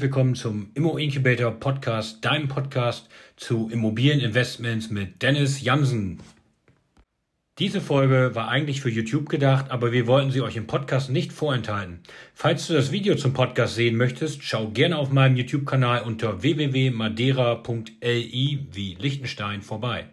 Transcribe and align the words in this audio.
Herzlich 0.00 0.14
willkommen 0.14 0.34
zum 0.34 0.70
Immo 0.72 0.96
Incubator 0.96 1.50
Podcast, 1.50 2.24
deinem 2.24 2.48
Podcast 2.48 3.10
zu 3.36 3.68
Immobilieninvestments 3.70 4.88
mit 4.88 5.20
Dennis 5.20 5.60
Jansen. 5.60 6.22
Diese 7.58 7.82
Folge 7.82 8.34
war 8.34 8.48
eigentlich 8.48 8.80
für 8.80 8.88
YouTube 8.88 9.28
gedacht, 9.28 9.70
aber 9.70 9.92
wir 9.92 10.06
wollten 10.06 10.30
sie 10.30 10.40
euch 10.40 10.56
im 10.56 10.66
Podcast 10.66 11.10
nicht 11.10 11.34
vorenthalten. 11.34 12.00
Falls 12.32 12.66
du 12.66 12.72
das 12.72 12.92
Video 12.92 13.14
zum 13.14 13.34
Podcast 13.34 13.74
sehen 13.74 13.96
möchtest, 13.96 14.42
schau 14.42 14.68
gerne 14.68 14.96
auf 14.96 15.12
meinem 15.12 15.36
YouTube-Kanal 15.36 16.04
unter 16.04 16.40
www.madeira.li 16.40 18.66
wie 18.72 18.94
Liechtenstein 18.94 19.60
vorbei. 19.60 20.06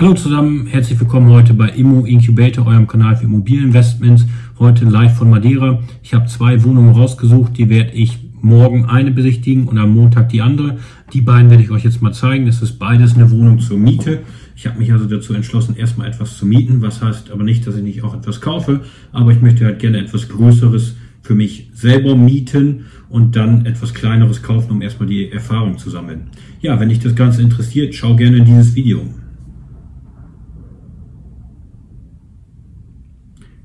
Hallo 0.00 0.14
zusammen, 0.14 0.66
herzlich 0.66 0.98
willkommen 0.98 1.28
heute 1.28 1.52
bei 1.52 1.68
Immo 1.68 2.06
Incubator, 2.06 2.66
eurem 2.66 2.86
Kanal 2.86 3.16
für 3.16 3.24
Immobilieninvestments. 3.24 4.24
Heute 4.58 4.86
live 4.86 5.18
von 5.18 5.28
Madeira. 5.28 5.82
Ich 6.02 6.14
habe 6.14 6.24
zwei 6.24 6.64
Wohnungen 6.64 6.94
rausgesucht, 6.94 7.58
die 7.58 7.68
werde 7.68 7.90
ich 7.90 8.18
morgen 8.40 8.86
eine 8.86 9.10
besichtigen 9.10 9.68
und 9.68 9.76
am 9.76 9.94
Montag 9.94 10.30
die 10.30 10.40
andere. 10.40 10.78
Die 11.12 11.20
beiden 11.20 11.50
werde 11.50 11.62
ich 11.62 11.70
euch 11.70 11.84
jetzt 11.84 12.00
mal 12.00 12.14
zeigen. 12.14 12.46
Das 12.46 12.62
ist 12.62 12.78
beides 12.78 13.14
eine 13.14 13.30
Wohnung 13.30 13.60
zur 13.60 13.76
Miete. 13.76 14.20
Ich 14.56 14.66
habe 14.66 14.78
mich 14.78 14.90
also 14.90 15.04
dazu 15.04 15.34
entschlossen, 15.34 15.76
erstmal 15.76 16.08
etwas 16.08 16.38
zu 16.38 16.46
mieten. 16.46 16.80
Was 16.80 17.02
heißt 17.02 17.30
aber 17.30 17.44
nicht, 17.44 17.66
dass 17.66 17.76
ich 17.76 17.82
nicht 17.82 18.02
auch 18.02 18.14
etwas 18.14 18.40
kaufe, 18.40 18.80
aber 19.12 19.32
ich 19.32 19.42
möchte 19.42 19.66
halt 19.66 19.80
gerne 19.80 19.98
etwas 19.98 20.30
Größeres 20.30 20.96
für 21.20 21.34
mich 21.34 21.68
selber 21.74 22.16
mieten 22.16 22.86
und 23.10 23.36
dann 23.36 23.66
etwas 23.66 23.92
Kleineres 23.92 24.42
kaufen, 24.42 24.70
um 24.70 24.80
erstmal 24.80 25.10
die 25.10 25.30
Erfahrung 25.30 25.76
zu 25.76 25.90
sammeln. 25.90 26.28
Ja, 26.62 26.80
wenn 26.80 26.88
dich 26.88 27.00
das 27.00 27.14
Ganze 27.14 27.42
interessiert, 27.42 27.94
schau 27.94 28.16
gerne 28.16 28.38
in 28.38 28.46
dieses 28.46 28.74
Video. 28.74 29.02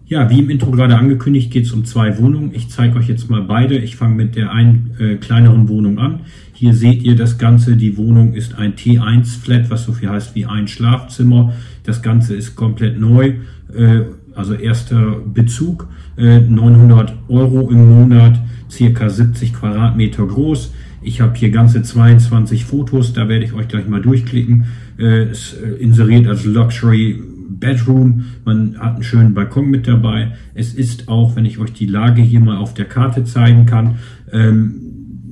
Ja, 0.08 0.30
wie 0.30 0.39
im 0.39 0.52
Intro 0.52 0.70
gerade 0.70 0.98
angekündigt, 0.98 1.50
geht 1.50 1.66
es 1.66 1.72
um 1.72 1.84
zwei 1.84 2.20
Wohnungen. 2.20 2.52
Ich 2.53 2.70
zeige 2.70 3.00
euch 3.00 3.08
jetzt 3.08 3.28
mal 3.31 3.42
beide. 3.42 3.75
Ich 3.75 3.95
fange 3.95 4.14
mit 4.16 4.36
der 4.36 4.52
einen 4.52 4.92
äh, 5.00 5.16
kleineren 5.16 5.67
Wohnung 5.67 5.97
an. 5.97 6.20
Hier 6.53 6.75
seht 6.75 7.02
ihr 7.02 7.16
das 7.16 7.39
Ganze. 7.39 7.75
Die 7.75 7.97
Wohnung 7.97 8.34
ist 8.34 8.53
ein 8.56 8.75
T1-Flat, 8.75 9.72
was 9.72 9.86
so 9.86 9.94
viel 9.94 10.09
heißt 10.09 10.36
wie 10.36 10.45
ein 10.45 10.67
Schlafzimmer. 10.67 11.53
Das 11.84 12.03
Ganze 12.03 12.36
ist 12.36 12.56
komplett 12.56 13.00
neu, 13.00 13.34
äh, 13.75 14.02
also 14.36 14.53
erster 14.53 15.17
Bezug. 15.25 15.88
Äh, 16.17 16.40
900 16.40 17.14
Euro 17.28 17.72
im 17.72 17.90
Monat, 17.90 18.40
circa 18.69 19.09
70 19.09 19.53
Quadratmeter 19.53 20.28
groß. 20.28 20.72
Ich 21.02 21.19
habe 21.19 21.36
hier 21.36 21.50
ganze 21.50 21.81
22 21.81 22.66
Fotos, 22.66 23.14
da 23.14 23.28
werde 23.28 23.45
ich 23.45 23.53
euch 23.53 23.67
gleich 23.67 23.88
mal 23.88 24.02
durchklicken. 24.02 24.66
Äh, 25.00 25.23
es 25.23 25.53
äh, 25.53 25.81
inseriert 25.81 26.28
als 26.28 26.45
Luxury 26.45 27.22
Bedroom, 27.48 28.26
man 28.44 28.78
hat 28.78 28.96
einen 28.96 29.04
schönen 29.04 29.34
Balkon 29.34 29.70
mit 29.70 29.88
dabei. 29.88 30.34
Es 30.54 30.74
ist 30.74 31.08
auch, 31.08 31.36
wenn 31.36 31.46
ich 31.46 31.60
euch 31.60 31.74
die 31.74 31.86
Lage 31.86 32.22
hier 32.22 32.40
mal 32.40 32.58
auf 32.58 32.74
der 32.74 32.86
Karte 32.86 33.24
zeigen 33.24 33.66
kann, 33.66 34.00
ähm, 34.32 34.82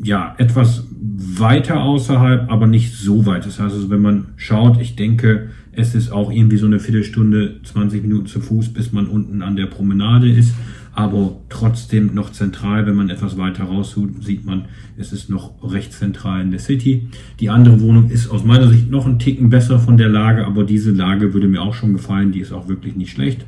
ja, 0.03 0.35
etwas 0.37 0.87
weiter 1.05 1.83
außerhalb, 1.83 2.49
aber 2.51 2.67
nicht 2.67 2.95
so 2.95 3.25
weit. 3.25 3.45
Das 3.45 3.59
heißt 3.59 3.75
also, 3.75 3.89
wenn 3.89 4.01
man 4.01 4.27
schaut, 4.37 4.79
ich 4.79 4.95
denke, 4.95 5.49
es 5.71 5.95
ist 5.95 6.11
auch 6.11 6.31
irgendwie 6.31 6.57
so 6.57 6.65
eine 6.65 6.79
Viertelstunde, 6.79 7.59
20 7.63 8.03
Minuten 8.03 8.27
zu 8.27 8.39
Fuß, 8.39 8.69
bis 8.69 8.91
man 8.93 9.07
unten 9.07 9.41
an 9.41 9.55
der 9.55 9.65
Promenade 9.65 10.29
ist 10.29 10.53
aber 10.95 11.37
trotzdem 11.49 12.13
noch 12.13 12.31
zentral. 12.31 12.85
Wenn 12.85 12.95
man 12.95 13.09
etwas 13.09 13.37
weiter 13.37 13.63
raus 13.65 13.97
sieht 14.21 14.45
man, 14.45 14.65
es 14.95 15.11
ist 15.11 15.29
noch 15.29 15.51
recht 15.63 15.91
zentral 15.91 16.41
in 16.41 16.51
der 16.51 16.59
City. 16.59 17.07
Die 17.39 17.49
andere 17.49 17.81
Wohnung 17.81 18.09
ist 18.09 18.29
aus 18.29 18.45
meiner 18.45 18.67
Sicht 18.67 18.91
noch 18.91 19.07
ein 19.07 19.19
Ticken 19.19 19.49
besser 19.49 19.79
von 19.79 19.97
der 19.97 20.09
Lage, 20.09 20.45
aber 20.45 20.63
diese 20.63 20.91
Lage 20.91 21.33
würde 21.33 21.47
mir 21.47 21.61
auch 21.61 21.73
schon 21.73 21.93
gefallen. 21.93 22.31
Die 22.31 22.39
ist 22.39 22.51
auch 22.51 22.67
wirklich 22.67 22.95
nicht 22.95 23.11
schlecht. 23.11 23.45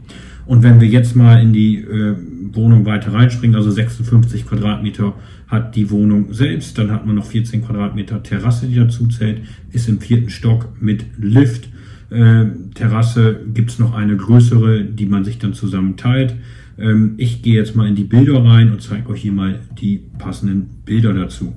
Und 0.48 0.64
wenn 0.64 0.82
wir 0.82 0.88
jetzt 0.88 1.16
mal 1.16 1.42
in 1.42 1.54
die 1.54 1.78
äh, 1.78 2.16
Wohnung 2.56 2.86
weiter 2.86 3.14
reinspringen, 3.14 3.56
also 3.56 3.72
56 3.72 4.46
Quadratmeter 4.46 5.14
hat 5.48 5.76
die 5.76 5.90
Wohnung 5.92 6.34
selbst, 6.34 6.78
dann 6.78 6.92
hat 6.92 7.06
man 7.06 7.16
noch 7.16 7.26
14 7.26 7.64
Quadratmeter 7.64 8.24
Terrasse, 8.24 8.68
die 8.68 8.76
dazu 8.76 9.08
zählt, 9.08 9.42
ist 9.72 9.88
im 9.88 10.00
vierten 10.00 10.30
Stock 10.30 10.70
mit 10.80 11.06
Lift. 11.18 11.70
Äh, 12.10 12.46
Terrasse 12.74 13.42
gibt's 13.54 13.80
noch 13.80 13.94
eine 13.94 14.16
größere, 14.16 14.84
die 14.84 15.06
man 15.06 15.24
sich 15.24 15.38
dann 15.38 15.54
zusammen 15.54 15.98
teilt. 15.98 16.36
Ähm, 16.78 17.14
ich 17.18 17.42
gehe 17.42 17.56
jetzt 17.56 17.76
mal 17.76 17.88
in 17.88 17.96
die 17.96 18.04
Bilder 18.04 18.44
rein 18.44 18.72
und 18.72 18.82
zeige 18.82 19.10
euch 19.10 19.22
hier 19.22 19.32
mal 19.32 19.60
die 19.80 20.02
passenden 20.18 20.70
Bilder 20.86 21.14
dazu. 21.14 21.54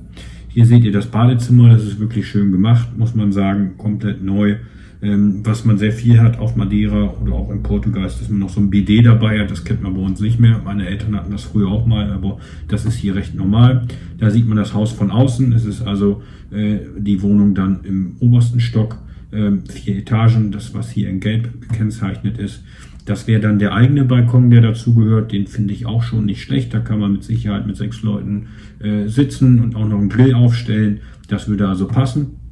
Hier 0.49 0.67
seht 0.67 0.85
ihr 0.85 0.93
das 0.93 1.07
Badezimmer, 1.07 1.69
das 1.69 1.85
ist 1.85 2.01
wirklich 2.01 2.27
schön 2.27 2.51
gemacht, 2.53 2.89
muss 2.97 3.15
man 3.15 3.33
sagen, 3.33 3.77
komplett 3.77 4.23
neu. 4.25 4.57
Ähm, 5.01 5.43
was 5.45 5.65
man 5.65 5.79
sehr 5.79 5.93
viel 5.93 6.21
hat 6.21 6.39
auf 6.41 6.57
Madeira 6.57 7.15
oder 7.23 7.33
auch 7.35 7.51
in 7.51 7.63
Portugal 7.63 8.05
ist, 8.05 8.21
dass 8.21 8.29
man 8.29 8.41
noch 8.41 8.49
so 8.49 8.61
ein 8.61 8.71
BD 8.71 9.01
dabei 9.01 9.39
hat. 9.39 9.51
Das 9.51 9.65
kennt 9.65 9.83
man 9.83 9.95
bei 9.95 10.01
uns 10.01 10.21
nicht 10.21 10.41
mehr. 10.41 10.61
Meine 10.65 10.89
Eltern 10.89 11.15
hatten 11.15 11.31
das 11.31 11.45
früher 11.45 11.69
auch 11.69 11.87
mal, 11.87 12.11
aber 12.11 12.39
das 12.67 12.85
ist 12.85 12.97
hier 12.97 13.15
recht 13.15 13.35
normal. 13.35 13.87
Da 14.19 14.31
sieht 14.31 14.49
man 14.49 14.57
das 14.57 14.75
Haus 14.75 14.91
von 14.91 15.11
außen. 15.13 15.53
Es 15.53 15.65
ist 15.65 15.83
also 15.83 16.23
äh, 16.51 16.79
die 16.97 17.23
Wohnung 17.23 17.55
dann 17.55 17.81
im 17.85 18.17
obersten 18.19 18.59
Stock, 18.59 18.99
äh, 19.31 19.53
vier 19.71 19.99
Etagen. 19.99 20.51
Das, 20.51 20.75
was 20.75 20.91
hier 20.91 21.09
in 21.09 21.21
Gelb 21.21 21.61
gekennzeichnet 21.61 22.39
ist, 22.39 22.65
das 23.05 23.29
wäre 23.29 23.41
dann 23.41 23.61
der 23.61 23.75
eigene 23.75 24.05
Balkon, 24.05 24.51
der 24.51 24.63
dazugehört. 24.63 25.31
Den 25.31 25.47
finde 25.47 25.75
ich 25.75 25.87
auch 25.87 26.03
schon 26.03 26.27
nicht 26.27 26.43
schlecht. 26.43 26.75
Da 26.75 26.81
kann 26.81 26.99
man 26.99 27.13
mit 27.13 27.23
Sicherheit 27.23 27.69
mit 27.69 27.77
sechs 27.77 28.03
Leuten 28.03 28.49
äh, 28.81 29.07
sitzen 29.07 29.61
und 29.61 29.77
auch 29.77 29.89
noch 29.89 29.99
einen 29.99 30.09
Grill 30.09 30.35
aufstellen. 30.35 31.01
Das 31.29 31.49
würde 31.49 31.69
also 31.69 31.87
passen. 31.87 32.48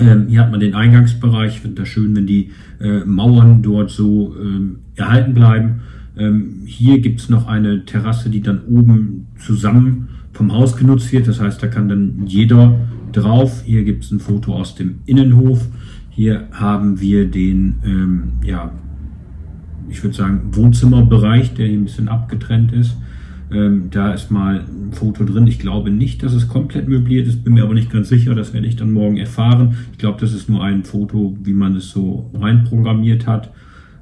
Ähm, 0.00 0.28
hier 0.28 0.42
hat 0.42 0.50
man 0.50 0.60
den 0.60 0.74
Eingangsbereich. 0.74 1.56
Ich 1.56 1.60
finde 1.60 1.82
das 1.82 1.88
schön, 1.88 2.14
wenn 2.16 2.26
die 2.26 2.50
äh, 2.80 3.04
Mauern 3.04 3.62
dort 3.62 3.90
so 3.90 4.34
ähm, 4.40 4.76
erhalten 4.96 5.34
bleiben. 5.34 5.80
Ähm, 6.16 6.62
hier 6.64 7.00
gibt 7.00 7.20
es 7.20 7.28
noch 7.28 7.46
eine 7.46 7.84
Terrasse, 7.84 8.30
die 8.30 8.40
dann 8.40 8.62
oben 8.68 9.26
zusammen 9.38 10.08
vom 10.32 10.52
Haus 10.52 10.76
genutzt 10.76 11.12
wird. 11.12 11.28
Das 11.28 11.40
heißt, 11.40 11.62
da 11.62 11.66
kann 11.66 11.88
dann 11.88 12.26
jeder 12.26 12.74
drauf. 13.12 13.62
Hier 13.64 13.84
gibt 13.84 14.04
es 14.04 14.10
ein 14.10 14.20
Foto 14.20 14.54
aus 14.54 14.74
dem 14.74 15.00
Innenhof. 15.06 15.66
Hier 16.10 16.48
haben 16.52 17.00
wir 17.00 17.30
den 17.30 17.74
ähm, 17.84 18.22
ja, 18.44 18.72
ich 19.90 20.02
würde 20.02 20.16
sagen, 20.16 20.42
Wohnzimmerbereich, 20.52 21.54
der 21.54 21.66
hier 21.66 21.78
ein 21.78 21.84
bisschen 21.84 22.08
abgetrennt 22.08 22.72
ist. 22.72 22.96
Ähm, 23.52 23.88
da 23.90 24.12
ist 24.12 24.30
mal 24.30 24.60
ein 24.60 24.92
Foto 24.92 25.24
drin. 25.24 25.46
Ich 25.46 25.58
glaube 25.58 25.90
nicht, 25.90 26.22
dass 26.22 26.32
es 26.32 26.48
komplett 26.48 26.88
möbliert 26.88 27.26
ist, 27.26 27.42
bin 27.42 27.54
mir 27.54 27.64
aber 27.64 27.74
nicht 27.74 27.90
ganz 27.90 28.08
sicher. 28.08 28.34
Das 28.34 28.52
werde 28.52 28.66
ich 28.66 28.76
dann 28.76 28.92
morgen 28.92 29.16
erfahren. 29.16 29.76
Ich 29.92 29.98
glaube, 29.98 30.20
das 30.20 30.32
ist 30.32 30.48
nur 30.48 30.62
ein 30.62 30.84
Foto, 30.84 31.36
wie 31.42 31.52
man 31.52 31.76
es 31.76 31.90
so 31.90 32.30
reinprogrammiert 32.34 33.26
hat. 33.26 33.52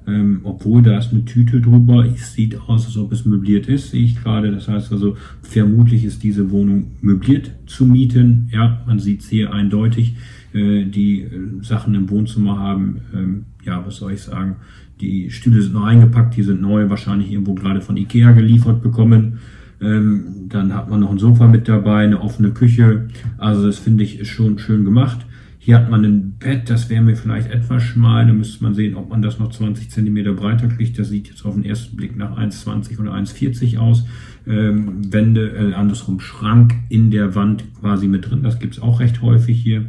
Ähm, 0.09 0.41
obwohl 0.45 0.83
da 0.83 0.99
ist 0.99 1.13
eine 1.13 1.25
Tüte 1.27 1.61
drüber. 1.61 2.07
Es 2.07 2.33
sieht 2.33 2.59
aus, 2.59 2.87
als 2.87 2.97
ob 2.97 3.13
es 3.13 3.27
möbliert 3.27 3.67
ist, 3.67 3.91
sehe 3.91 4.05
ich 4.05 4.17
gerade. 4.23 4.51
Das 4.51 4.67
heißt 4.67 4.91
also, 4.91 5.17
vermutlich 5.43 6.05
ist 6.05 6.23
diese 6.23 6.51
Wohnung 6.51 6.93
möbliert 7.03 7.51
zu 7.67 7.85
mieten. 7.85 8.49
Ja, 8.51 8.83
man 8.87 9.01
sieht 9.01 9.23
sehr 9.23 9.53
eindeutig. 9.53 10.15
Äh, 10.55 10.87
die 10.87 11.23
äh, 11.23 11.29
Sachen 11.63 11.95
im 11.95 12.09
Wohnzimmer 12.09 12.59
haben, 12.59 13.01
ähm, 13.15 13.45
ja, 13.65 13.85
was 13.85 13.97
soll 13.97 14.13
ich 14.13 14.23
sagen, 14.23 14.57
die 15.01 15.31
Stühle 15.31 15.61
sind 15.61 15.75
noch 15.75 15.85
eingepackt, 15.85 16.37
die 16.37 16.43
sind 16.43 16.63
neu, 16.63 16.89
wahrscheinlich 16.89 17.31
irgendwo 17.31 17.55
gerade 17.55 17.83
von 17.83 17.97
Ikea 17.97 18.33
geliefert 18.33 18.83
bekommen. 18.83 19.39
Ähm, 19.81 20.49
dann 20.49 20.75
hat 20.75 20.89
man 20.91 21.01
noch 21.01 21.11
ein 21.11 21.19
Sofa 21.19 21.47
mit 21.47 21.69
dabei, 21.69 22.05
eine 22.05 22.21
offene 22.21 22.51
Küche. 22.51 23.09
Also 23.37 23.67
das 23.67 23.79
finde 23.79 24.05
ich 24.05 24.19
ist 24.19 24.29
schon 24.29 24.59
schön 24.59 24.85
gemacht. 24.85 25.27
Hier 25.69 25.77
hat 25.77 25.91
man 25.91 26.03
ein 26.03 26.39
Bett, 26.39 26.71
das 26.71 26.89
wäre 26.89 27.03
mir 27.03 27.15
vielleicht 27.15 27.51
etwas 27.51 27.83
schmal. 27.83 28.27
Da 28.27 28.33
müsste 28.33 28.65
man 28.65 28.73
sehen, 28.73 28.95
ob 28.95 29.11
man 29.11 29.21
das 29.21 29.39
noch 29.39 29.51
20 29.51 29.91
cm 29.91 30.35
breiter 30.35 30.67
kriegt. 30.67 30.99
Das 30.99 31.11
sieht 31.11 31.29
jetzt 31.29 31.45
auf 31.45 31.53
den 31.53 31.67
ersten 31.67 31.95
Blick 31.95 32.17
nach 32.17 32.39
1,20 32.39 32.99
oder 32.99 33.13
1,40 33.13 33.77
aus. 33.77 34.07
Ähm, 34.47 35.13
Wände, 35.13 35.51
äh, 35.51 35.75
andersrum 35.75 36.21
Schrank 36.21 36.73
in 36.89 37.11
der 37.11 37.35
Wand 37.35 37.65
quasi 37.81 38.09
mit 38.09 38.31
drin. 38.31 38.43
Das 38.43 38.61
gibt's 38.61 38.81
auch 38.81 38.99
recht 39.01 39.21
häufig 39.21 39.61
hier 39.61 39.85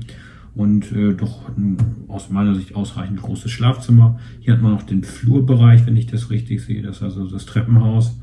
und 0.53 0.91
äh, 0.91 1.13
doch 1.13 1.47
ein, 1.55 1.77
aus 2.09 2.29
meiner 2.29 2.55
Sicht 2.55 2.75
ausreichend 2.75 3.21
großes 3.21 3.49
Schlafzimmer. 3.49 4.19
Hier 4.41 4.55
hat 4.55 4.61
man 4.61 4.73
noch 4.73 4.83
den 4.83 5.05
Flurbereich, 5.05 5.85
wenn 5.85 5.95
ich 5.95 6.07
das 6.07 6.29
richtig 6.29 6.61
sehe. 6.61 6.81
Das 6.81 6.97
ist 6.97 7.03
also 7.03 7.25
das 7.25 7.45
Treppenhaus. 7.45 8.19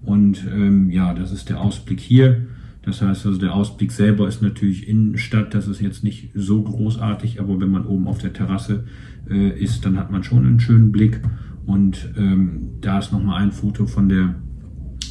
Und 0.00 0.46
ähm, 0.46 0.90
ja, 0.90 1.12
das 1.12 1.32
ist 1.32 1.48
der 1.48 1.60
Ausblick 1.60 1.98
hier. 1.98 2.46
Das 2.82 3.02
heißt 3.02 3.26
also, 3.26 3.38
der 3.38 3.54
Ausblick 3.54 3.92
selber 3.92 4.26
ist 4.26 4.42
natürlich 4.42 4.88
Innenstadt. 4.88 5.54
Das 5.54 5.68
ist 5.68 5.80
jetzt 5.80 6.02
nicht 6.02 6.30
so 6.34 6.62
großartig, 6.62 7.40
aber 7.40 7.60
wenn 7.60 7.70
man 7.70 7.84
oben 7.84 8.06
auf 8.06 8.18
der 8.18 8.32
Terrasse 8.32 8.84
äh, 9.28 9.50
ist, 9.58 9.84
dann 9.84 9.98
hat 9.98 10.10
man 10.10 10.22
schon 10.22 10.46
einen 10.46 10.60
schönen 10.60 10.90
Blick. 10.90 11.20
Und 11.66 12.10
ähm, 12.16 12.70
da 12.80 12.98
ist 12.98 13.12
nochmal 13.12 13.42
ein 13.42 13.52
Foto 13.52 13.86
von 13.86 14.08
der 14.08 14.34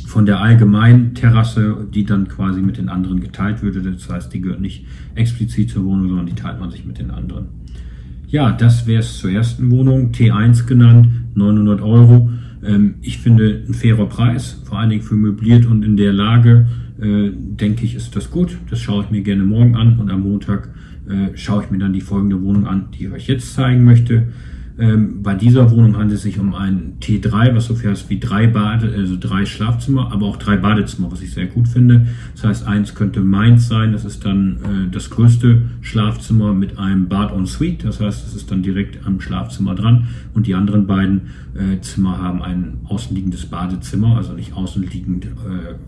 von 0.09 0.25
der 0.25 0.41
allgemeinen 0.41 1.13
Terrasse, 1.13 1.87
die 1.93 2.03
dann 2.03 2.27
quasi 2.27 2.63
mit 2.63 2.77
den 2.77 2.89
anderen 2.89 3.19
geteilt 3.19 3.61
würde. 3.61 3.83
Das 3.83 4.09
heißt, 4.09 4.33
die 4.33 4.41
gehört 4.41 4.59
nicht 4.59 4.87
explizit 5.13 5.69
zur 5.69 5.85
Wohnung, 5.85 6.07
sondern 6.07 6.25
die 6.25 6.33
teilt 6.33 6.59
man 6.59 6.71
sich 6.71 6.83
mit 6.83 6.97
den 6.97 7.11
anderen. 7.11 7.49
Ja, 8.27 8.51
das 8.51 8.87
wäre 8.87 9.01
es 9.01 9.19
zur 9.19 9.29
ersten 9.29 9.69
Wohnung, 9.69 10.11
T1 10.11 10.65
genannt, 10.65 11.09
900 11.35 11.81
Euro. 11.81 12.31
Ähm, 12.63 12.95
ich 13.01 13.19
finde 13.19 13.63
ein 13.67 13.73
fairer 13.75 14.07
Preis, 14.07 14.63
vor 14.65 14.79
allen 14.79 14.89
Dingen 14.89 15.03
für 15.03 15.15
möbliert 15.15 15.67
und 15.67 15.85
in 15.85 15.95
der 15.95 16.11
Lage, 16.11 16.67
äh, 17.01 17.31
denke 17.33 17.85
ich, 17.85 17.95
ist 17.95 18.15
das 18.15 18.31
gut. 18.31 18.57
Das 18.69 18.79
schaue 18.79 19.03
ich 19.03 19.09
mir 19.09 19.21
gerne 19.21 19.43
morgen 19.43 19.75
an 19.75 19.99
und 19.99 20.09
am 20.09 20.21
Montag 20.21 20.69
äh, 21.07 21.35
schaue 21.35 21.63
ich 21.63 21.71
mir 21.71 21.79
dann 21.79 21.93
die 21.93 22.01
folgende 22.01 22.41
Wohnung 22.41 22.67
an, 22.67 22.89
die 22.93 23.05
ich 23.05 23.11
euch 23.11 23.27
jetzt 23.27 23.53
zeigen 23.53 23.83
möchte. 23.83 24.27
Ähm, 24.79 25.21
bei 25.21 25.35
dieser 25.35 25.69
Wohnung 25.71 25.97
handelt 25.97 26.17
es 26.17 26.23
sich 26.23 26.39
um 26.39 26.55
ein 26.55 26.93
T3, 27.01 27.53
was 27.53 27.65
so 27.65 27.75
viel 27.75 27.93
wie 28.07 28.19
drei 28.19 28.47
Bade, 28.47 28.93
also 28.95 29.17
drei 29.19 29.45
Schlafzimmer, 29.45 30.11
aber 30.11 30.25
auch 30.25 30.37
drei 30.37 30.55
Badezimmer, 30.55 31.11
was 31.11 31.21
ich 31.21 31.33
sehr 31.33 31.47
gut 31.47 31.67
finde. 31.67 32.07
Das 32.35 32.45
heißt, 32.45 32.67
eins 32.67 32.95
könnte 32.95 33.19
meins 33.19 33.67
sein, 33.67 33.91
das 33.91 34.05
ist 34.05 34.23
dann 34.23 34.57
äh, 34.57 34.91
das 34.91 35.09
größte 35.09 35.63
Schlafzimmer 35.81 36.53
mit 36.53 36.79
einem 36.79 37.09
Bad 37.09 37.33
en 37.33 37.45
Suite, 37.45 37.83
das 37.83 37.99
heißt, 37.99 38.25
es 38.27 38.35
ist 38.35 38.51
dann 38.51 38.63
direkt 38.63 39.05
am 39.05 39.19
Schlafzimmer 39.19 39.75
dran 39.75 40.07
und 40.33 40.47
die 40.47 40.55
anderen 40.55 40.87
beiden 40.87 41.21
äh, 41.55 41.81
Zimmer 41.81 42.17
haben 42.17 42.41
ein 42.41 42.77
außenliegendes 42.85 43.47
Badezimmer, 43.47 44.15
also 44.15 44.33
nicht 44.33 44.53
außenliegend 44.53 45.25
äh, 45.25 45.29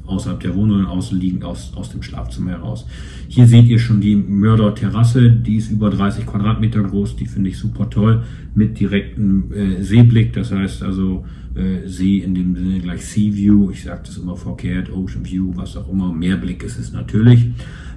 außerhalb 0.05 0.41
der 0.41 0.53
Wohnung, 0.55 0.71
sondern 0.71 0.87
außenliegend 0.87 1.45
aus, 1.45 1.71
aus 1.75 1.91
dem 1.91 2.03
Schlafzimmer 2.03 2.51
heraus. 2.51 2.85
Hier 3.29 3.47
seht 3.47 3.65
ihr 3.67 3.79
schon 3.79 4.01
die 4.01 4.15
Mörder-Terrasse, 4.15 5.29
die 5.29 5.55
ist 5.55 5.71
über 5.71 5.89
30 5.89 6.25
Quadratmeter 6.25 6.81
groß, 6.81 7.15
die 7.15 7.25
finde 7.25 7.49
ich 7.49 7.57
super 7.57 7.89
toll, 7.89 8.23
mit 8.53 8.80
direktem 8.81 9.51
äh, 9.53 9.81
Seeblick, 9.81 10.33
das 10.33 10.51
heißt 10.51 10.83
also 10.83 11.23
äh, 11.55 11.87
See 11.87 12.19
in 12.19 12.33
dem 12.33 12.55
Sinne 12.55 12.79
gleich 12.79 13.05
Sea 13.05 13.33
View, 13.33 13.69
ich 13.71 13.83
sage 13.83 14.01
das 14.05 14.17
immer 14.17 14.35
verkehrt, 14.35 14.89
Ocean 14.91 15.25
View, 15.25 15.51
was 15.55 15.77
auch 15.77 15.89
immer, 15.91 16.11
Meerblick 16.11 16.63
ist 16.63 16.79
es 16.79 16.91
natürlich. 16.91 17.47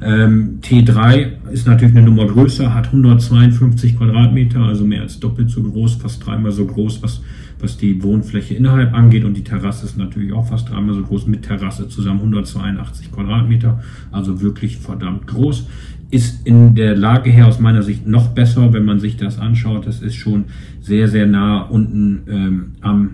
Ähm, 0.02 0.58
T3 0.62 1.50
ist 1.52 1.66
natürlich 1.66 1.96
eine 1.96 2.04
Nummer 2.04 2.26
größer, 2.26 2.74
hat 2.74 2.86
152 2.86 3.96
Quadratmeter, 3.96 4.60
also 4.60 4.84
mehr 4.84 5.02
als 5.02 5.18
doppelt 5.20 5.50
so 5.50 5.62
groß, 5.62 5.94
fast 5.94 6.24
dreimal 6.24 6.52
so 6.52 6.66
groß, 6.66 7.02
was 7.02 7.22
was 7.58 7.76
die 7.76 8.02
Wohnfläche 8.02 8.54
innerhalb 8.54 8.94
angeht. 8.94 9.24
Und 9.24 9.36
die 9.36 9.44
Terrasse 9.44 9.86
ist 9.86 9.96
natürlich 9.96 10.32
auch 10.32 10.48
fast 10.48 10.68
dreimal 10.68 10.94
so 10.94 11.02
groß 11.02 11.26
mit 11.26 11.42
Terrasse 11.42 11.88
zusammen 11.88 12.20
182 12.20 13.12
Quadratmeter. 13.12 13.82
Also 14.10 14.40
wirklich 14.40 14.78
verdammt 14.78 15.26
groß. 15.26 15.68
Ist 16.10 16.46
in 16.46 16.74
der 16.74 16.96
Lage 16.96 17.30
her 17.30 17.46
aus 17.48 17.58
meiner 17.58 17.82
Sicht 17.82 18.06
noch 18.06 18.28
besser, 18.28 18.72
wenn 18.72 18.84
man 18.84 19.00
sich 19.00 19.16
das 19.16 19.38
anschaut. 19.38 19.86
Das 19.86 20.02
ist 20.02 20.14
schon 20.14 20.44
sehr, 20.80 21.08
sehr 21.08 21.26
nah 21.26 21.62
unten 21.62 22.22
ähm, 22.28 22.64
am, 22.80 23.10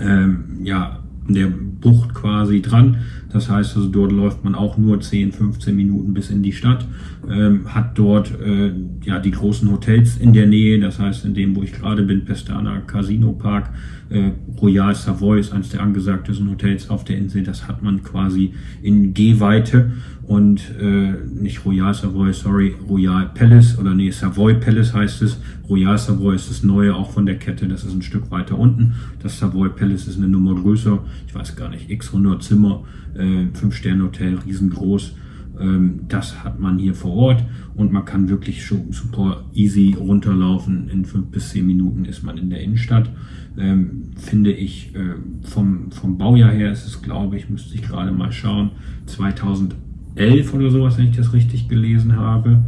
ähm, 0.00 0.44
ja, 0.62 1.00
der 1.28 1.46
Bucht 1.46 2.14
quasi 2.14 2.62
dran. 2.62 2.98
Das 3.32 3.50
heißt 3.50 3.76
also, 3.76 3.88
dort 3.88 4.12
läuft 4.12 4.44
man 4.44 4.54
auch 4.54 4.78
nur 4.78 5.00
10, 5.00 5.32
15 5.32 5.74
Minuten 5.74 6.14
bis 6.14 6.30
in 6.30 6.42
die 6.42 6.52
Stadt, 6.52 6.86
ähm, 7.28 7.74
hat 7.74 7.98
dort 7.98 8.32
äh, 8.40 8.72
ja 9.02 9.18
die 9.18 9.30
großen 9.30 9.70
Hotels 9.70 10.16
in 10.16 10.32
der 10.32 10.46
Nähe. 10.46 10.78
Das 10.80 10.98
heißt, 10.98 11.24
in 11.24 11.34
dem, 11.34 11.56
wo 11.56 11.62
ich 11.62 11.72
gerade 11.72 12.02
bin, 12.02 12.24
Pestana 12.24 12.80
Casino 12.80 13.32
Park, 13.32 13.70
äh, 14.08 14.30
Royal 14.60 14.94
Savoy 14.94 15.40
ist 15.40 15.52
eines 15.52 15.70
der 15.70 15.82
angesagtesten 15.82 16.48
Hotels 16.50 16.88
auf 16.90 17.04
der 17.04 17.18
Insel. 17.18 17.42
Das 17.42 17.66
hat 17.66 17.82
man 17.82 18.02
quasi 18.02 18.52
in 18.82 19.14
Gehweite 19.14 19.90
und 20.26 20.60
äh, 20.80 21.14
nicht 21.40 21.64
Royal 21.64 21.94
Savoy, 21.94 22.32
sorry, 22.32 22.74
Royal 22.88 23.30
Palace 23.34 23.78
oder 23.78 23.94
nee, 23.94 24.10
Savoy 24.10 24.54
Palace 24.54 24.92
heißt 24.92 25.22
es. 25.22 25.38
Royal 25.68 25.98
Savoy 25.98 26.34
ist 26.34 26.50
das 26.50 26.62
neue 26.62 26.94
auch 26.94 27.10
von 27.10 27.26
der 27.26 27.36
Kette, 27.36 27.68
das 27.68 27.84
ist 27.84 27.94
ein 27.94 28.02
Stück 28.02 28.30
weiter 28.30 28.58
unten. 28.58 28.94
Das 29.22 29.38
Savoy 29.38 29.68
Palace 29.68 30.08
ist 30.08 30.18
eine 30.18 30.28
Nummer 30.28 30.54
größer, 30.54 30.98
ich 31.26 31.34
weiß 31.34 31.56
gar 31.56 31.68
nicht, 31.68 31.90
x 31.90 32.08
100 32.08 32.42
Zimmer, 32.42 32.84
äh, 33.16 33.22
5-Sterne-Hotel, 33.52 34.38
riesengroß. 34.46 35.16
Ähm, 35.60 36.00
das 36.08 36.44
hat 36.44 36.60
man 36.60 36.78
hier 36.78 36.94
vor 36.94 37.12
Ort 37.14 37.44
und 37.74 37.92
man 37.92 38.04
kann 38.04 38.28
wirklich 38.28 38.64
schon 38.64 38.92
super 38.92 39.44
easy 39.54 39.96
runterlaufen. 39.98 40.88
In 40.88 41.04
fünf 41.04 41.26
bis 41.28 41.50
zehn 41.50 41.66
Minuten 41.66 42.04
ist 42.04 42.22
man 42.22 42.38
in 42.38 42.50
der 42.50 42.60
Innenstadt. 42.60 43.10
Ähm, 43.58 44.10
finde 44.16 44.52
ich 44.52 44.94
äh, 44.94 45.14
vom, 45.42 45.90
vom 45.90 46.18
Baujahr 46.18 46.52
her 46.52 46.72
ist 46.72 46.86
es, 46.86 47.00
glaube 47.00 47.36
ich, 47.36 47.48
müsste 47.48 47.74
ich 47.74 47.82
gerade 47.82 48.12
mal 48.12 48.32
schauen, 48.32 48.72
2000 49.06 49.74
2011 50.16 50.54
oder 50.54 50.70
sowas, 50.70 50.98
wenn 50.98 51.06
ich 51.06 51.16
das 51.16 51.32
richtig 51.32 51.68
gelesen 51.68 52.16
habe. 52.16 52.64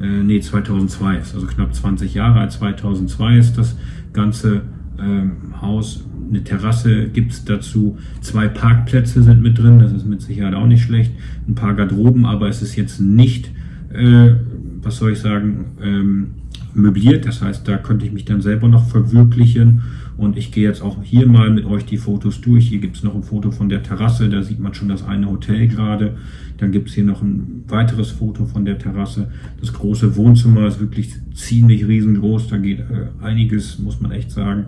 Äh, 0.00 0.22
nee, 0.22 0.40
2002 0.40 1.16
ist 1.16 1.34
also 1.34 1.46
knapp 1.46 1.74
20 1.74 2.14
Jahre 2.14 2.40
alt. 2.40 2.52
2002 2.52 3.38
ist 3.38 3.58
das 3.58 3.76
ganze 4.12 4.62
ähm, 4.98 5.60
Haus. 5.60 6.04
Eine 6.30 6.44
Terrasse 6.44 7.08
gibt 7.08 7.32
es 7.32 7.44
dazu. 7.44 7.98
Zwei 8.20 8.46
Parkplätze 8.46 9.22
sind 9.22 9.42
mit 9.42 9.58
drin. 9.58 9.80
Das 9.80 9.92
ist 9.92 10.06
mit 10.06 10.22
Sicherheit 10.22 10.54
auch 10.54 10.66
nicht 10.66 10.82
schlecht. 10.82 11.12
Ein 11.48 11.56
paar 11.56 11.74
Garderoben, 11.74 12.24
aber 12.24 12.48
es 12.48 12.62
ist 12.62 12.76
jetzt 12.76 13.00
nicht, 13.00 13.50
äh, 13.92 14.34
was 14.80 14.98
soll 14.98 15.12
ich 15.12 15.18
sagen, 15.18 15.64
ähm, 15.82 16.26
möbliert. 16.72 17.26
Das 17.26 17.42
heißt, 17.42 17.66
da 17.66 17.76
könnte 17.78 18.06
ich 18.06 18.12
mich 18.12 18.24
dann 18.24 18.40
selber 18.40 18.68
noch 18.68 18.88
verwirklichen. 18.88 19.82
Und 20.20 20.36
ich 20.36 20.52
gehe 20.52 20.68
jetzt 20.68 20.82
auch 20.82 21.02
hier 21.02 21.26
mal 21.26 21.48
mit 21.48 21.64
euch 21.64 21.86
die 21.86 21.96
Fotos 21.96 22.42
durch. 22.42 22.68
Hier 22.68 22.78
gibt 22.78 22.96
es 22.96 23.02
noch 23.02 23.14
ein 23.14 23.22
Foto 23.22 23.50
von 23.50 23.70
der 23.70 23.82
Terrasse. 23.82 24.28
Da 24.28 24.42
sieht 24.42 24.60
man 24.60 24.74
schon 24.74 24.90
das 24.90 25.02
eine 25.02 25.30
Hotel 25.30 25.66
gerade. 25.66 26.18
Dann 26.58 26.72
gibt 26.72 26.90
es 26.90 26.94
hier 26.94 27.04
noch 27.04 27.22
ein 27.22 27.64
weiteres 27.68 28.10
Foto 28.10 28.44
von 28.44 28.66
der 28.66 28.78
Terrasse. 28.78 29.28
Das 29.60 29.72
große 29.72 30.16
Wohnzimmer 30.16 30.66
ist 30.66 30.78
wirklich 30.78 31.14
ziemlich 31.32 31.88
riesengroß. 31.88 32.48
Da 32.48 32.58
geht 32.58 32.80
äh, 32.80 33.24
einiges, 33.24 33.78
muss 33.78 34.02
man 34.02 34.12
echt 34.12 34.30
sagen. 34.30 34.66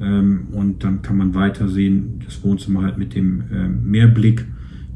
Ähm, 0.00 0.46
und 0.52 0.84
dann 0.84 1.02
kann 1.02 1.16
man 1.16 1.34
weiter 1.34 1.68
sehen, 1.68 2.20
das 2.24 2.44
Wohnzimmer 2.44 2.82
halt 2.82 2.96
mit 2.96 3.16
dem 3.16 3.42
äh, 3.52 3.68
Meerblick 3.68 4.46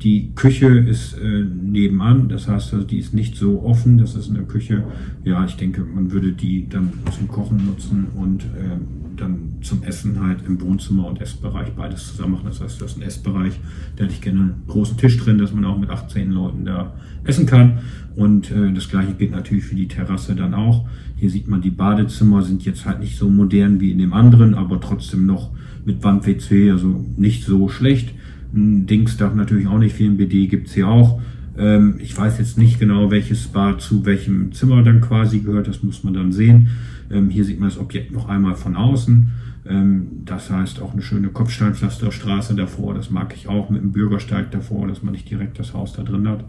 die 0.02 0.32
Küche 0.34 0.66
ist 0.66 1.18
äh, 1.18 1.42
nebenan, 1.42 2.28
das 2.28 2.48
heißt, 2.48 2.74
also 2.74 2.86
die 2.86 2.98
ist 2.98 3.14
nicht 3.14 3.36
so 3.36 3.62
offen. 3.62 3.96
Das 3.96 4.14
ist 4.14 4.28
eine 4.28 4.42
Küche, 4.42 4.84
ja, 5.24 5.44
ich 5.44 5.56
denke, 5.56 5.82
man 5.82 6.12
würde 6.12 6.32
die 6.32 6.68
dann 6.68 6.92
zum 7.16 7.28
Kochen 7.28 7.64
nutzen 7.64 8.08
und 8.14 8.44
äh, 8.44 8.76
dann 9.16 9.56
zum 9.62 9.82
Essen 9.82 10.20
halt 10.20 10.38
im 10.46 10.60
Wohnzimmer 10.60 11.06
und 11.06 11.20
Essbereich 11.20 11.72
beides 11.76 12.08
zusammen 12.08 12.34
machen. 12.34 12.46
Das 12.46 12.60
heißt, 12.60 12.80
das 12.80 12.92
ist 12.92 12.98
ein 12.98 13.02
Essbereich, 13.02 13.58
da 13.96 14.04
hätte 14.04 14.14
ich 14.14 14.20
gerne 14.20 14.40
einen 14.40 14.62
großen 14.68 14.96
Tisch 14.96 15.16
drin, 15.18 15.38
dass 15.38 15.52
man 15.52 15.64
auch 15.64 15.78
mit 15.78 15.90
18 15.90 16.30
Leuten 16.30 16.64
da 16.64 16.94
essen 17.24 17.46
kann. 17.46 17.78
Und 18.14 18.50
äh, 18.50 18.72
das 18.72 18.88
gleiche 18.88 19.14
gilt 19.14 19.32
natürlich 19.32 19.64
für 19.64 19.74
die 19.74 19.88
Terrasse 19.88 20.34
dann 20.34 20.54
auch. 20.54 20.86
Hier 21.16 21.30
sieht 21.30 21.48
man, 21.48 21.62
die 21.62 21.70
Badezimmer 21.70 22.42
sind 22.42 22.64
jetzt 22.64 22.86
halt 22.86 23.00
nicht 23.00 23.16
so 23.16 23.28
modern 23.28 23.80
wie 23.80 23.90
in 23.90 23.98
dem 23.98 24.12
anderen, 24.12 24.54
aber 24.54 24.80
trotzdem 24.80 25.26
noch 25.26 25.50
mit 25.84 26.02
Wand-WC, 26.02 26.70
also 26.70 27.04
nicht 27.16 27.44
so 27.44 27.68
schlecht. 27.68 28.12
Ein 28.54 28.86
Dingsdach 28.86 29.34
natürlich 29.34 29.66
auch 29.66 29.78
nicht 29.78 29.94
viel. 29.94 30.10
Ein 30.10 30.16
BD 30.16 30.46
gibt's 30.46 30.74
hier 30.74 30.88
auch. 30.88 31.20
Ähm, 31.58 31.94
ich 31.98 32.16
weiß 32.16 32.38
jetzt 32.38 32.58
nicht 32.58 32.78
genau, 32.78 33.10
welches 33.10 33.46
Bad 33.48 33.80
zu 33.80 34.04
welchem 34.04 34.52
Zimmer 34.52 34.82
dann 34.82 35.00
quasi 35.00 35.40
gehört. 35.40 35.68
Das 35.68 35.82
muss 35.82 36.04
man 36.04 36.14
dann 36.14 36.32
sehen. 36.32 36.68
Ähm, 37.10 37.30
hier 37.30 37.44
sieht 37.44 37.60
man 37.60 37.68
das 37.68 37.78
Objekt 37.78 38.12
noch 38.12 38.28
einmal 38.28 38.54
von 38.54 38.76
außen. 38.76 39.28
Ähm, 39.68 40.06
das 40.24 40.50
heißt 40.50 40.80
auch 40.80 40.92
eine 40.92 41.02
schöne 41.02 41.28
Kopfsteinpflasterstraße 41.28 42.54
davor. 42.54 42.94
Das 42.94 43.10
mag 43.10 43.34
ich 43.34 43.48
auch 43.48 43.70
mit 43.70 43.82
dem 43.82 43.92
Bürgersteig 43.92 44.50
davor, 44.50 44.86
dass 44.86 45.02
man 45.02 45.12
nicht 45.12 45.30
direkt 45.30 45.58
das 45.58 45.74
Haus 45.74 45.92
da 45.92 46.02
drin 46.02 46.28
hat. 46.28 46.44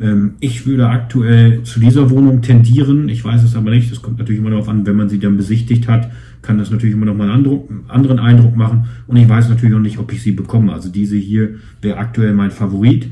Ähm, 0.00 0.34
ich 0.40 0.66
würde 0.66 0.88
aktuell 0.88 1.62
zu 1.64 1.80
dieser 1.80 2.10
Wohnung 2.10 2.42
tendieren. 2.42 3.08
Ich 3.08 3.24
weiß 3.24 3.42
es 3.42 3.56
aber 3.56 3.70
nicht. 3.70 3.90
Das 3.90 4.02
kommt 4.02 4.18
natürlich 4.18 4.40
immer 4.40 4.50
darauf 4.50 4.68
an, 4.68 4.86
wenn 4.86 4.96
man 4.96 5.08
sie 5.08 5.18
dann 5.18 5.36
besichtigt 5.36 5.88
hat, 5.88 6.10
kann 6.42 6.58
das 6.58 6.70
natürlich 6.70 6.94
immer 6.94 7.06
noch 7.06 7.16
mal 7.16 7.30
einen 7.30 7.84
anderen 7.88 8.18
Eindruck 8.18 8.56
machen. 8.56 8.86
Und 9.06 9.16
ich 9.16 9.28
weiß 9.28 9.48
natürlich 9.48 9.74
auch 9.74 9.80
nicht, 9.80 9.98
ob 9.98 10.12
ich 10.12 10.22
sie 10.22 10.32
bekomme. 10.32 10.72
Also 10.72 10.88
diese 10.88 11.16
hier 11.16 11.56
wäre 11.82 11.98
aktuell 11.98 12.32
mein 12.32 12.50
Favorit. 12.50 13.08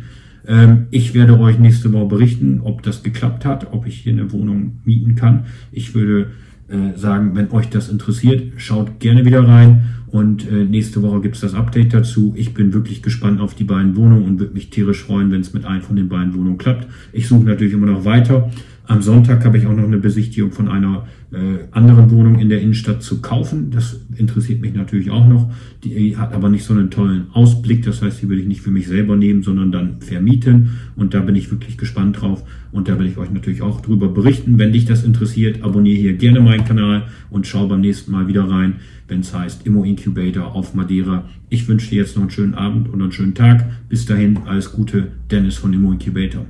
Ähm, 0.46 0.86
ich 0.90 1.14
werde 1.14 1.38
euch 1.38 1.58
nächste 1.58 1.92
Woche 1.92 2.06
berichten, 2.06 2.60
ob 2.62 2.82
das 2.82 3.02
geklappt 3.02 3.44
hat, 3.44 3.72
ob 3.72 3.86
ich 3.86 3.96
hier 3.96 4.12
eine 4.12 4.32
Wohnung 4.32 4.80
mieten 4.84 5.14
kann. 5.14 5.46
Ich 5.72 5.94
würde 5.94 6.30
äh, 6.68 6.96
sagen, 6.96 7.34
wenn 7.34 7.50
euch 7.50 7.68
das 7.68 7.88
interessiert, 7.88 8.52
schaut 8.56 9.00
gerne 9.00 9.24
wieder 9.24 9.46
rein. 9.46 9.84
Und 10.08 10.50
äh, 10.50 10.64
nächste 10.64 11.02
Woche 11.02 11.20
gibt's 11.20 11.40
das 11.40 11.54
Update 11.54 11.92
dazu. 11.92 12.32
Ich 12.36 12.54
bin 12.54 12.72
wirklich 12.72 13.02
gespannt 13.02 13.40
auf 13.40 13.54
die 13.54 13.64
beiden 13.64 13.96
Wohnungen 13.96 14.24
und 14.24 14.40
würde 14.40 14.54
mich 14.54 14.70
tierisch 14.70 15.02
freuen, 15.02 15.30
wenn 15.30 15.40
es 15.40 15.52
mit 15.52 15.64
einem 15.64 15.82
von 15.82 15.96
den 15.96 16.08
beiden 16.08 16.34
Wohnungen 16.34 16.58
klappt. 16.58 16.86
Ich 17.12 17.28
suche 17.28 17.44
natürlich 17.44 17.74
immer 17.74 17.86
noch 17.86 18.04
weiter. 18.04 18.50
Am 18.88 19.02
Sonntag 19.02 19.44
habe 19.44 19.58
ich 19.58 19.66
auch 19.66 19.74
noch 19.74 19.84
eine 19.84 19.98
Besichtigung 19.98 20.52
von 20.52 20.68
einer 20.68 21.06
äh, 21.32 21.64
anderen 21.72 22.08
Wohnung 22.12 22.38
in 22.38 22.48
der 22.48 22.60
Innenstadt 22.60 23.02
zu 23.02 23.20
kaufen. 23.20 23.72
Das 23.72 24.00
interessiert 24.16 24.60
mich 24.60 24.74
natürlich 24.74 25.10
auch 25.10 25.26
noch. 25.26 25.52
Die 25.82 26.16
hat 26.16 26.32
aber 26.32 26.48
nicht 26.48 26.64
so 26.64 26.72
einen 26.72 26.90
tollen 26.90 27.26
Ausblick. 27.32 27.84
Das 27.84 28.00
heißt, 28.00 28.22
die 28.22 28.28
will 28.28 28.38
ich 28.38 28.46
nicht 28.46 28.60
für 28.60 28.70
mich 28.70 28.86
selber 28.86 29.16
nehmen, 29.16 29.42
sondern 29.42 29.72
dann 29.72 30.00
vermieten. 30.00 30.78
Und 30.94 31.14
da 31.14 31.20
bin 31.20 31.34
ich 31.34 31.50
wirklich 31.50 31.76
gespannt 31.78 32.20
drauf. 32.20 32.44
Und 32.70 32.88
da 32.88 32.92
werde 32.92 33.08
ich 33.08 33.18
euch 33.18 33.30
natürlich 33.30 33.62
auch 33.62 33.80
drüber 33.80 34.08
berichten. 34.08 34.56
Wenn 34.56 34.72
dich 34.72 34.84
das 34.84 35.02
interessiert, 35.02 35.64
abonniere 35.64 35.98
hier 35.98 36.12
gerne 36.12 36.40
meinen 36.40 36.64
Kanal 36.64 37.08
und 37.28 37.46
schau 37.48 37.66
beim 37.66 37.80
nächsten 37.80 38.12
Mal 38.12 38.28
wieder 38.28 38.48
rein, 38.48 38.76
wenn 39.08 39.20
es 39.20 39.34
heißt 39.34 39.66
Immo 39.66 39.82
Incubator 39.82 40.54
auf 40.54 40.74
Madeira. 40.74 41.28
Ich 41.48 41.66
wünsche 41.66 41.90
dir 41.90 42.02
jetzt 42.02 42.14
noch 42.14 42.22
einen 42.22 42.30
schönen 42.30 42.54
Abend 42.54 42.88
und 42.88 43.02
einen 43.02 43.12
schönen 43.12 43.34
Tag. 43.34 43.66
Bis 43.88 44.06
dahin, 44.06 44.38
alles 44.46 44.72
Gute. 44.72 45.08
Dennis 45.30 45.56
von 45.56 45.72
Immo 45.72 45.90
Incubator. 45.90 46.46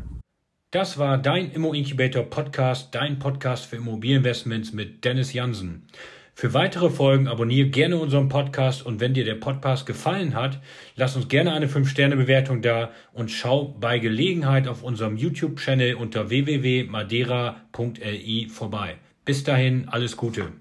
Das 0.76 0.99
war 0.99 1.16
dein 1.16 1.52
Immo 1.52 1.73
Incubator 1.73 2.25
Podcast, 2.25 2.95
dein 2.95 3.18
Podcast 3.18 3.64
für 3.64 3.76
Immobilieninvestments 3.76 4.75
mit 4.75 5.06
Dennis 5.06 5.33
Jansen. 5.33 5.87
Für 6.35 6.52
weitere 6.52 6.90
Folgen 6.90 7.28
abonniere 7.28 7.71
gerne 7.71 7.97
unseren 7.97 8.28
Podcast 8.28 8.85
und 8.85 9.00
wenn 9.00 9.14
dir 9.14 9.25
der 9.25 9.37
Podcast 9.37 9.87
gefallen 9.87 10.35
hat, 10.35 10.61
lass 10.95 11.16
uns 11.16 11.28
gerne 11.28 11.54
eine 11.54 11.68
5-Sterne-Bewertung 11.68 12.61
da 12.61 12.90
und 13.14 13.30
schau 13.30 13.75
bei 13.80 13.99
Gelegenheit 13.99 14.68
auf 14.68 14.83
unserem 14.83 15.16
YouTube-Channel 15.16 15.95
unter 15.95 16.28
www.madeira.li 16.28 18.49
vorbei. 18.50 18.97
Bis 19.25 19.45
dahin, 19.45 19.88
alles 19.88 20.18
Gute. 20.18 20.52